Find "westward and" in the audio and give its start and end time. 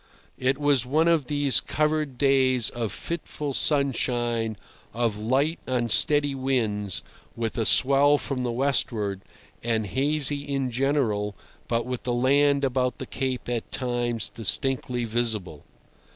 8.51-9.85